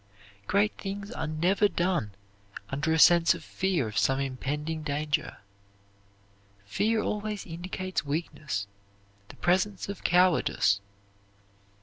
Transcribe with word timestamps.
Great 0.47 0.75
things 0.79 1.11
are 1.11 1.27
never 1.27 1.67
done 1.67 2.09
under 2.71 2.91
a 2.91 2.97
sense 2.97 3.35
of 3.35 3.43
fear 3.43 3.87
of 3.87 3.99
some 3.99 4.19
impending 4.19 4.81
danger. 4.81 5.37
Fear 6.65 7.03
always 7.03 7.45
indicates 7.45 8.03
weakness, 8.03 8.65
the 9.29 9.35
presence 9.35 9.89
of 9.89 10.03
cowardice. 10.03 10.81